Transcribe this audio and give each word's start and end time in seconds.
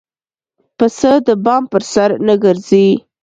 پسه 0.77 1.11
د 1.27 1.29
بام 1.45 1.63
پر 1.71 1.83
سر 1.93 2.09
نه 2.27 2.35
ګرځي. 2.43 2.87